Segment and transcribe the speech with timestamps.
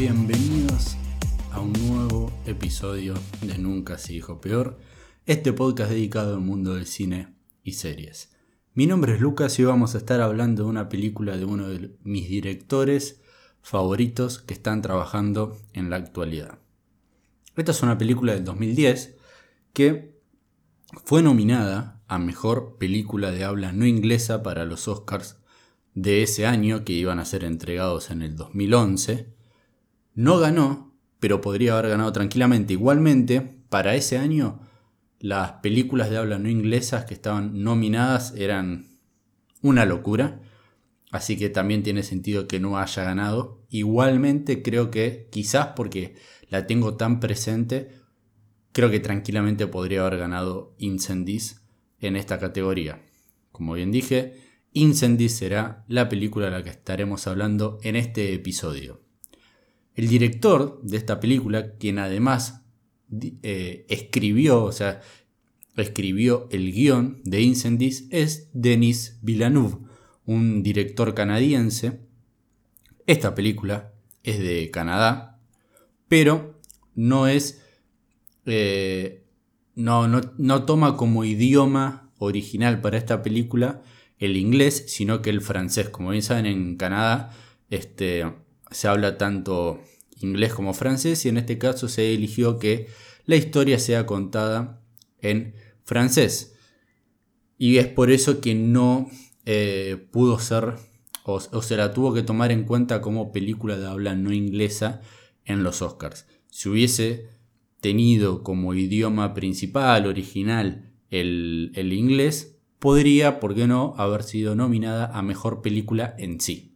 [0.00, 0.96] Bienvenidos
[1.52, 3.12] a un nuevo episodio
[3.42, 4.78] de Nunca se dijo peor,
[5.26, 7.34] este podcast dedicado al mundo del cine
[7.64, 8.32] y series.
[8.72, 11.98] Mi nombre es Lucas y vamos a estar hablando de una película de uno de
[12.02, 13.20] mis directores
[13.60, 16.60] favoritos que están trabajando en la actualidad.
[17.54, 19.18] Esta es una película del 2010
[19.74, 20.18] que
[21.04, 25.36] fue nominada a Mejor Película de Habla No Inglesa para los Oscars
[25.92, 29.39] de ese año que iban a ser entregados en el 2011.
[30.14, 32.72] No ganó, pero podría haber ganado tranquilamente.
[32.72, 34.60] Igualmente, para ese año,
[35.20, 38.88] las películas de habla no inglesas que estaban nominadas eran
[39.62, 40.40] una locura.
[41.10, 43.64] Así que también tiene sentido que no haya ganado.
[43.68, 46.14] Igualmente creo que quizás porque
[46.48, 47.90] la tengo tan presente,
[48.72, 51.62] creo que tranquilamente podría haber ganado Incendies
[52.00, 53.02] en esta categoría.
[53.52, 54.40] Como bien dije,
[54.72, 59.02] Incendies será la película de la que estaremos hablando en este episodio.
[59.94, 62.62] El director de esta película, quien además
[63.42, 65.00] eh, escribió, o sea,
[65.76, 69.78] escribió el guion de Incendies, es Denis Villeneuve,
[70.26, 72.00] un director canadiense.
[73.06, 73.92] Esta película
[74.22, 75.40] es de Canadá,
[76.08, 76.60] pero
[76.94, 77.62] no es.
[78.46, 79.24] Eh,
[79.74, 83.82] no, no, no toma como idioma original para esta película
[84.18, 85.88] el inglés, sino que el francés.
[85.88, 87.30] Como bien saben, en Canadá
[87.70, 88.24] este,
[88.70, 89.80] se habla tanto
[90.20, 92.88] inglés como francés y en este caso se eligió que
[93.26, 94.82] la historia sea contada
[95.20, 95.54] en
[95.84, 96.54] francés.
[97.58, 99.10] Y es por eso que no
[99.44, 100.76] eh, pudo ser
[101.24, 105.00] o, se la tuvo que tomar en cuenta como película de habla no inglesa
[105.44, 106.26] en los Oscars.
[106.48, 107.28] Si hubiese
[107.80, 115.06] tenido como idioma principal, original, el, el inglés, podría, por qué no, haber sido nominada
[115.06, 116.69] a Mejor Película en sí.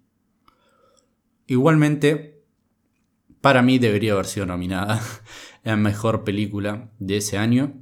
[1.47, 2.45] Igualmente,
[3.41, 5.01] para mí debería haber sido nominada
[5.65, 7.75] a Mejor Película de ese año.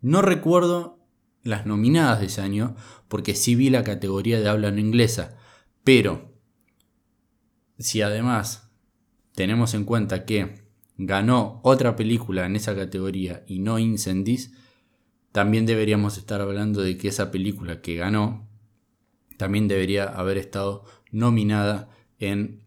[0.00, 0.98] No recuerdo
[1.42, 2.76] las nominadas de ese año,
[3.08, 5.36] porque sí vi la categoría de habla no inglesa,
[5.84, 6.34] pero
[7.78, 8.70] si además
[9.34, 10.64] tenemos en cuenta que
[10.96, 14.52] ganó otra película en esa categoría y no Incendies,
[15.32, 18.48] también deberíamos estar hablando de que esa película que ganó
[19.36, 22.63] también debería haber estado nominada en,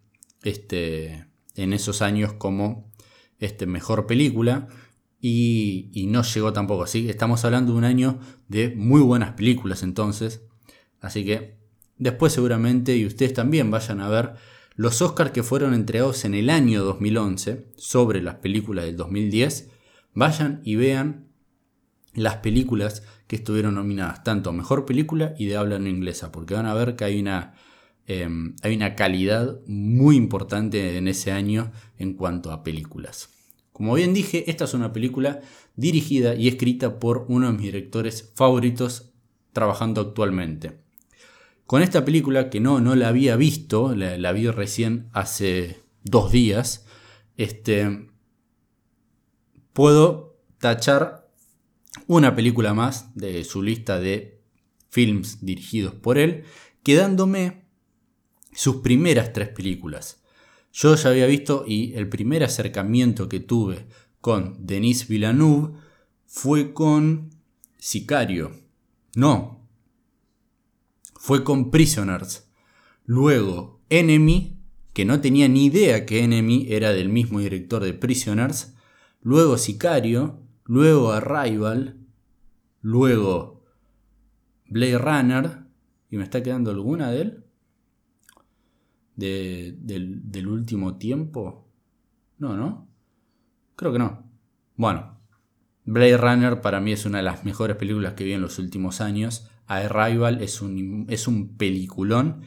[0.48, 2.92] este, en esos años como
[3.40, 4.68] este, mejor película
[5.20, 6.84] y, no llegó tampoco.
[6.84, 10.42] Así estamos hablando de un año de muy buenas películas entonces.
[11.02, 11.58] Así que
[11.98, 14.36] después seguramente y ustedes también vayan a ver
[14.76, 19.72] los Oscars que fueron entregados en el año 2011 sobre las películas del 2010.
[20.14, 21.28] Vayan y vean
[22.14, 26.66] las películas que estuvieron nominadas, tanto mejor película y de habla no inglesa, porque van
[26.66, 27.54] a ver que hay una,
[28.08, 33.30] em, hay una calidad muy importante en ese año en cuanto a películas.
[33.72, 35.42] Como bien dije, esta es una película
[35.76, 39.12] dirigida y escrita por uno de mis directores favoritos
[39.54, 40.80] trabajando actualmente.
[41.68, 46.88] Con esta película, que no, no la había visto, la, vi recién hace dos días,
[47.36, 48.08] este,
[49.74, 51.30] puedo tachar
[52.08, 54.42] una película más de su lista de
[54.90, 56.46] films dirigidos por él,
[56.84, 57.67] quedándome
[58.58, 60.24] sus primeras tres películas.
[60.74, 63.86] Yo ya había visto y el primer acercamiento que tuve
[64.20, 65.78] con Denis Villeneuve
[66.26, 67.30] fue con
[67.78, 68.52] Sicario.
[69.16, 69.70] No,
[71.16, 72.50] fue con Prisoners.
[73.06, 74.60] Luego Enemy,
[74.92, 78.74] que no tenía ni idea que Enemy era del mismo director de Prisoners.
[79.22, 81.96] Luego Sicario luego Arrival,
[82.82, 83.64] luego
[84.66, 85.60] Blade Runner,
[86.10, 87.47] y me está quedando alguna de él,
[89.18, 91.68] del, último tiempo.
[92.38, 92.88] No, ¿no?
[93.76, 94.24] Creo que no.
[94.76, 95.18] Bueno,
[95.84, 99.02] Blade Runner para mí es una de las mejores películas que vi en los últimos
[99.02, 99.50] años.
[99.66, 102.44] Arrival es un, es un peliculón.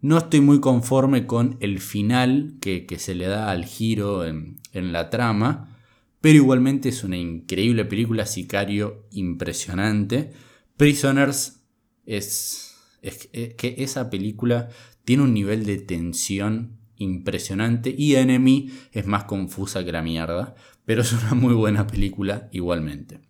[0.00, 4.92] No estoy muy conforme con el final que, se le da al giro en, en
[4.92, 5.76] la trama.
[6.20, 10.32] Pero igualmente es una increíble película, Sicario impresionante.
[10.76, 11.62] Prisoners
[12.04, 14.68] es, es, que esa película
[15.04, 20.54] tiene un nivel de tensión impresionante y Enemy es más confusa que la mierda,
[20.84, 23.20] pero es una muy buena película igualmente.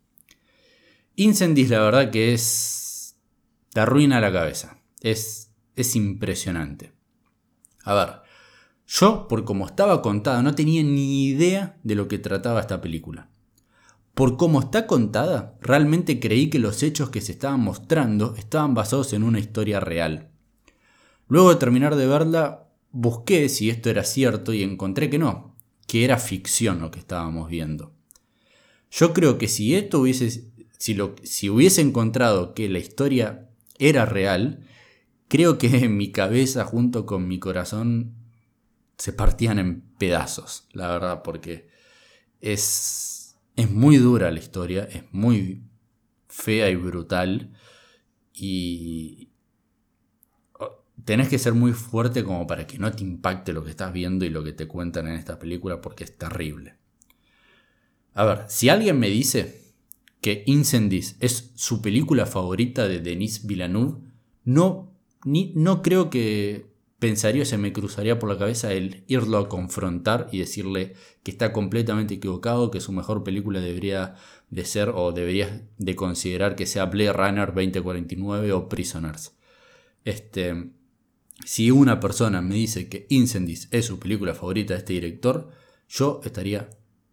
[1.17, 3.17] Incendies la verdad que es...
[3.73, 6.93] te arruina la cabeza, es, es impresionante.
[7.85, 8.09] A ver,
[8.87, 13.31] yo, por como estaba contada, no tenía ni idea de lo que trataba esta película.
[14.15, 19.13] Por cómo está contada, realmente creí que los hechos que se estaban mostrando estaban basados
[19.13, 20.30] en una historia real.
[21.31, 25.55] Luego de terminar de verla, busqué si esto era cierto y encontré que no,
[25.87, 27.95] que era ficción lo que estábamos viendo.
[28.91, 33.49] Yo creo que si esto hubiese, si, hubiese encontrado que la historia
[33.79, 34.67] era real,
[35.29, 38.17] creo que en mi cabeza junto con mi corazón
[38.99, 41.69] se partían en pedazos, la verdad, porque
[42.41, 45.63] es, es muy dura la historia, es muy
[46.27, 47.53] fea y brutal
[48.35, 49.30] y
[51.05, 54.25] tenés que ser muy fuerte como para que no te impacte lo que estás viendo
[54.25, 56.75] y lo que te cuentan en esta película porque es terrible.
[58.15, 59.63] A ver, si alguien me dice
[60.21, 63.99] que Incendies es su película favorita de Denis Villeneuve,
[64.45, 64.93] no,
[65.25, 69.49] ni, no creo que pensaría o se me cruzaría por la cabeza el irlo a
[69.49, 74.17] confrontar y decirle que está completamente equivocado, que su mejor película debería
[74.51, 79.35] de ser o debería de considerar que sea Blade Runner 2049 o Prisoners.
[80.05, 80.71] Este,
[81.45, 85.51] si una persona me dice que Incendies es su película favorita de este director,
[85.89, 86.71] yo estaría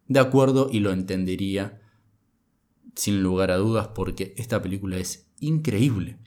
[0.07, 1.81] de acuerdo y lo entendería
[2.95, 6.17] sin lugar a dudas porque esta película es increíble.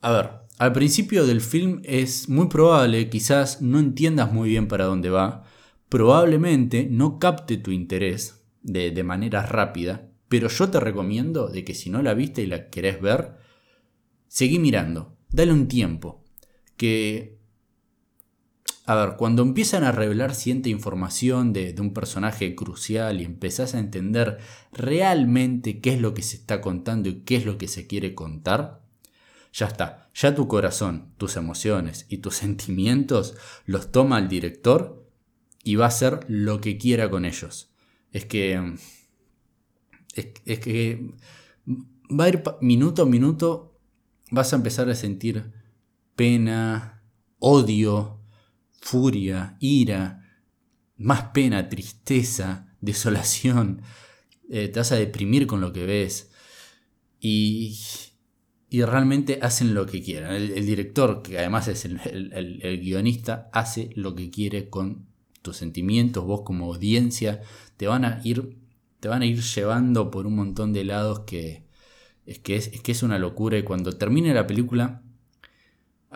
[0.00, 4.84] A ver, al principio del film es muy probable, quizás no entiendas muy bien para
[4.84, 5.44] dónde va,
[5.88, 11.74] probablemente no capte tu interés de, de manera rápida, pero yo te recomiendo de que
[11.74, 13.36] si no la viste y la querés ver,
[14.28, 16.23] seguí mirando, dale un tiempo,
[16.76, 17.38] que
[18.86, 23.78] a ver, cuando empiezan a revelar cierta información de, un personaje crucial y empezás a
[23.78, 24.38] entender
[24.72, 28.14] realmente qué es lo que se está contando y qué es lo que se quiere
[28.14, 28.82] contar,
[29.54, 35.02] ya está, ya tu corazón, tus emociones y tus sentimientos los toma el director
[35.62, 37.72] y va a hacer lo que quiera con ellos.
[38.12, 38.74] Es que...
[40.14, 41.10] Es, que
[42.08, 43.80] va a ir minuto a minuto,
[44.30, 45.52] vas a empezar a sentir
[46.16, 47.02] pena,
[47.38, 48.20] odio,
[48.80, 50.24] furia, ira,
[50.96, 53.82] más pena, tristeza, desolación.
[54.50, 56.30] Eh, te vas a deprimir con lo que ves.
[57.20, 57.78] Y,
[58.68, 60.34] y realmente hacen lo que quieran.
[60.34, 65.06] El, director, que además es el, guionista, hace lo que quiere con
[65.42, 66.24] tus sentimientos.
[66.24, 67.40] Vos como audiencia
[67.76, 68.58] te van a ir,
[69.00, 71.64] te van a ir llevando por un montón de lados que
[72.26, 73.58] es que es, que es una locura.
[73.58, 75.02] Y cuando termine la película,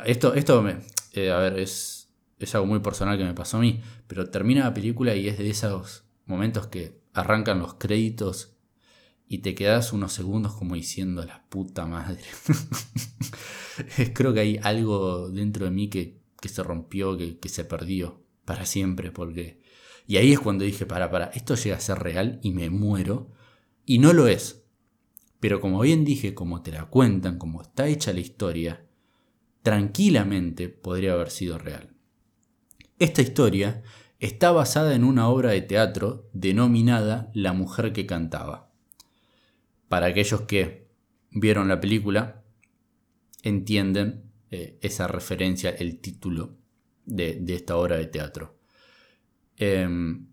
[0.04, 0.78] esto, esto me,
[1.12, 4.64] eh, a ver, es, es algo muy personal que me pasó a mí, pero termina
[4.64, 8.56] la película y es de esos momentos que arrancan los créditos
[9.28, 12.22] y te quedas unos segundos como diciendo la puta madre.
[14.14, 18.64] Creo que hay algo dentro de mí que, se rompió, que, que, se perdió para
[18.64, 19.60] siempre, porque...
[20.06, 23.30] Y ahí es cuando dije, para, para, esto llega a ser real y me muero.
[23.84, 24.62] Y no lo es.
[25.38, 28.87] Pero como bien dije, como te la cuentan, como está hecha la historia,
[29.68, 31.90] tranquilamente podría haber sido real.
[32.98, 33.82] Esta historia
[34.18, 38.72] está basada en una obra de teatro denominada La mujer que cantaba.
[39.90, 40.88] Para aquellos que
[41.32, 42.44] vieron la película,
[43.42, 46.56] entienden eh, esa referencia, el título
[47.04, 48.58] de, esta obra de teatro.
[49.58, 50.28] Em,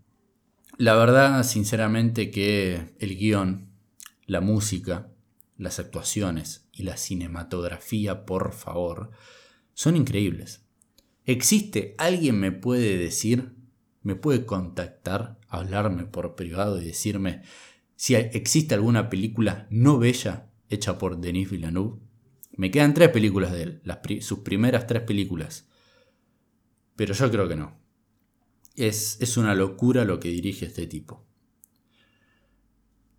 [0.78, 3.68] la verdad, sinceramente, que el guion,
[4.28, 5.10] la música,
[5.58, 9.12] las actuaciones y la cinematografía, por favor,
[9.74, 10.66] son increíbles.
[11.26, 13.56] ¿Existe alguien me puede decir,
[14.04, 17.44] me puede contactar, hablarme por privado y decirme
[17.96, 22.00] si existe alguna película no bella hecha por Denis Villeneuve?
[22.58, 23.82] Me quedan tres películas de él,
[24.22, 25.68] sus primeras tres películas.
[26.96, 27.78] Pero yo creo que no.
[28.76, 31.26] Es, es una locura lo que dirige este tipo.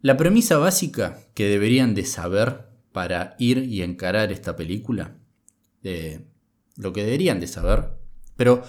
[0.01, 5.19] La premisa básica que deberían de saber para ir y encarar esta película,
[5.83, 6.31] de
[6.79, 7.91] lo que deberían de saber,
[8.37, 8.62] pero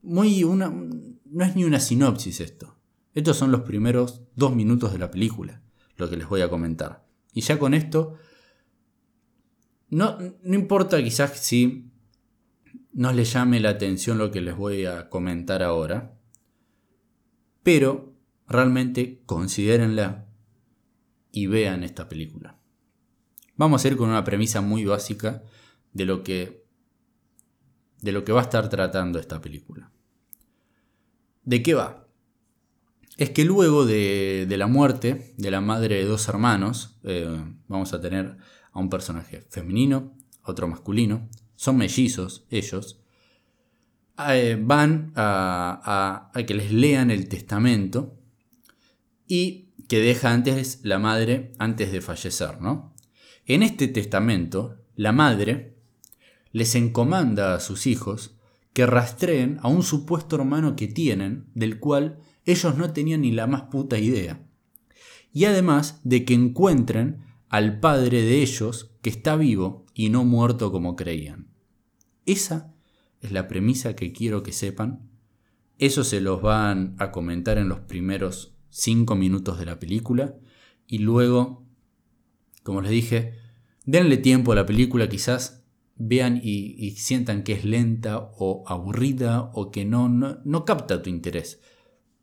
[0.00, 2.78] muy una, no es ni una sinopsis esto.
[3.12, 5.60] Estos son los primeros dos minutos de la película,
[5.98, 7.04] lo que les voy a comentar.
[7.34, 8.14] Y ya con esto,
[9.90, 11.90] no, no importa quizás si
[12.94, 16.18] no les llame la atención lo que les voy a comentar ahora,
[17.62, 18.14] pero
[18.46, 20.24] realmente considérenla
[21.30, 22.57] y vean esta película.
[23.58, 25.42] Vamos a ir con una premisa muy básica
[25.92, 26.66] de lo que
[28.00, 29.90] de lo que va a estar tratando esta película.
[31.44, 32.06] ¿De qué va?
[33.16, 38.00] Es que luego de, la muerte de la madre de dos hermanos, eh, vamos a
[38.00, 38.36] tener
[38.70, 43.00] a un personaje femenino, otro masculino, son mellizos ellos,
[44.28, 48.16] eh, van a, a, que les lean el testamento
[49.26, 52.94] y que deja antes la madre antes de fallecer, ¿no?
[53.48, 55.74] En este testamento, la madre
[56.52, 58.36] les encomanda a sus hijos
[58.74, 63.46] que rastreen a un supuesto hermano que tienen, del cual ellos no tenían ni la
[63.46, 64.46] más puta idea.
[65.32, 70.70] Y además de que encuentren al padre de ellos que está vivo y no muerto
[70.70, 71.48] como creían.
[72.26, 72.74] Esa
[73.22, 75.08] es la premisa que quiero que sepan.
[75.78, 80.34] Eso se los van a comentar en los primeros cinco minutos de la película.
[80.86, 81.67] Y luego,
[82.68, 83.32] como les dije,
[83.86, 85.64] denle tiempo a la película, quizás
[85.96, 91.62] vean y, sientan que es lenta o aburrida o que no, no, capta tu interés.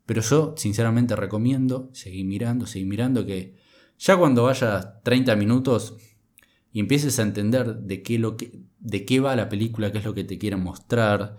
[0.06, 3.56] Pero yo sinceramente recomiendo seguir mirando, seguir mirando, que
[3.98, 5.96] ya cuando vayas 30 minutos
[6.72, 8.36] y empieces a entender de qué, lo
[8.78, 11.34] de qué va la película, qué es lo que te quieren mostrar,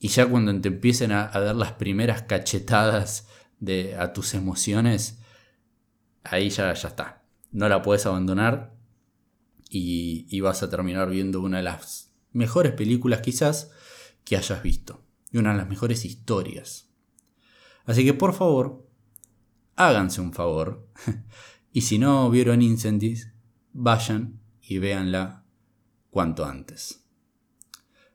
[0.00, 3.28] y ya cuando te empiecen a, dar las primeras cachetadas
[3.60, 5.20] de, a tus emociones,
[6.24, 7.19] ahí ya, ya está.
[7.52, 8.74] No la puedes abandonar
[9.68, 13.70] y, vas a terminar viendo una de las mejores películas quizás
[14.24, 15.04] que hayas visto.
[15.32, 16.88] Y una de las mejores historias.
[17.84, 18.86] Así que por favor,
[19.76, 20.88] háganse un favor.
[21.72, 23.32] y si no vieron Incendies,
[23.72, 25.44] vayan y véanla
[26.10, 27.04] cuanto antes.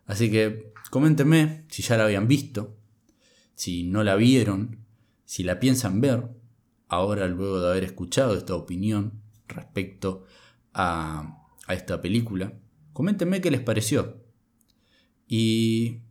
[0.06, 2.78] Así que coméntenme si ya la habían visto,
[3.56, 4.86] si no la vieron,
[5.24, 6.30] si la piensan ver,
[6.88, 10.26] ahora luego de haber escuchado esta opinión respecto
[10.74, 12.54] a, a esta película.
[12.94, 14.24] Coméntenme qué les pareció.
[15.28, 16.02] Y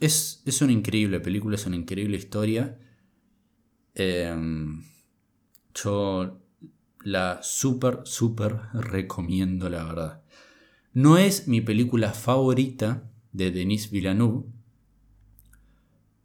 [0.00, 2.78] es, una increíble película, es una increíble historia.
[3.94, 4.82] Em,
[5.74, 6.40] yo
[7.02, 10.22] la súper, súper recomiendo, la verdad.
[10.92, 14.44] No es mi película favorita de Denis Villeneuve,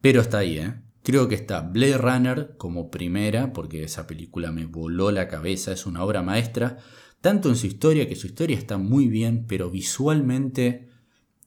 [0.01, 0.81] pero está ahí, ¿eh?
[1.09, 5.87] Creo que está Blade Runner como primera, porque esa película me voló la cabeza, es
[5.87, 6.77] una obra maestra,
[7.19, 10.87] tanto en su historia, que su historia está muy bien, pero visualmente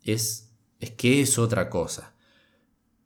[0.03, 2.17] es, es que es otra cosa.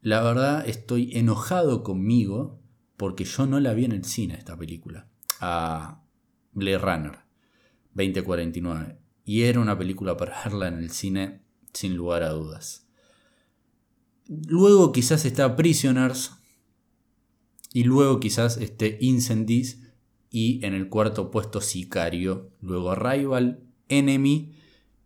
[0.00, 2.58] La verdad estoy enojado conmigo
[2.96, 5.10] porque yo no la vi en el cine esta película.
[5.40, 6.04] A
[6.52, 7.18] Blade Runner
[7.92, 8.98] 2049.
[9.26, 11.42] Y era una película para verla en el cine
[11.74, 12.88] sin lugar a dudas.
[14.26, 16.32] Luego quizás está Prisoners.
[17.76, 19.82] Y luego quizás esté Incendies.
[20.30, 22.50] Y en el cuarto puesto Sicario.
[22.62, 24.56] Luego Arrival, Enemy.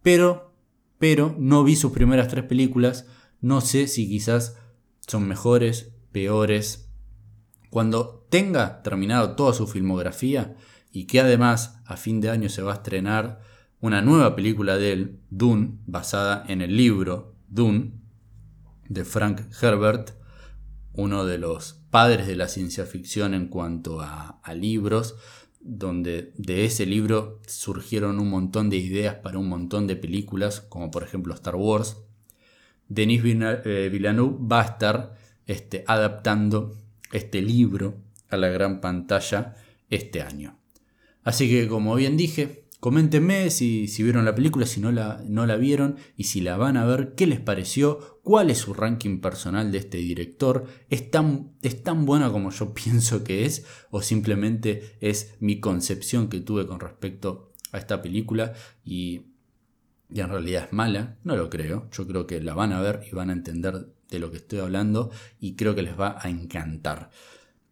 [0.02, 0.54] Pero,
[0.96, 3.08] pero no vi sus primeras tres películas.
[3.40, 4.56] No sé si quizás
[5.00, 6.92] son mejores, peores.
[7.70, 10.54] Cuando tenga terminado toda su filmografía
[10.92, 13.40] y que además a fin de año se va a estrenar
[13.80, 17.94] una nueva película de él, Dune, basada en el libro Dune
[18.88, 20.12] de Frank Herbert,
[20.92, 25.16] uno de los padres de la ciencia ficción en cuanto a, libros,
[25.60, 30.90] donde de ese libro surgieron un montón de ideas para un montón de películas, como
[30.90, 31.98] por ejemplo Star Wars,
[32.88, 35.16] Denis eh, Villeneuve va a estar
[35.46, 36.76] este, adaptando
[37.12, 37.94] este libro
[38.28, 39.54] a la gran pantalla
[39.88, 40.58] este año.
[41.22, 45.56] Así que como bien dije, coméntenme si, vieron la película, si no la, no la
[45.56, 49.70] vieron y si la van a ver, qué les pareció, cuál es su ranking personal
[49.70, 54.96] de este director, ¿es tan, es tan buena como yo pienso que es o simplemente
[55.00, 59.22] es mi concepción que tuve con respecto a esta película y
[60.12, 61.88] y en realidad es mala, no lo creo.
[61.92, 64.58] Yo creo que la van a ver y van a entender de lo que estoy
[64.58, 67.10] hablando y creo que les va a encantar.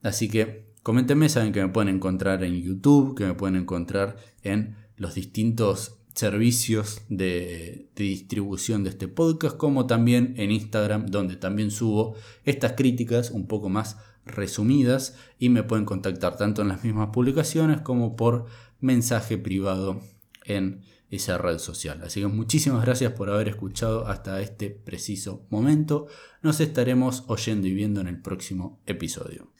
[0.03, 4.77] Así que coméntenme, saben que me pueden encontrar en YouTube, que me pueden encontrar en
[4.99, 12.17] los distintos servicios de, distribución de este podcast, como también en Instagram, donde también subo
[12.45, 17.81] estas críticas un poco más resumidas y me pueden contactar tanto en las mismas publicaciones
[17.81, 18.47] como por
[18.81, 20.03] mensaje privado
[20.45, 22.03] en esa red social.
[22.05, 26.09] Así que muchísimas gracias por haber escuchado hasta este preciso momento.
[26.43, 29.53] Nos estaremos oyendo y viendo en el próximo episodio.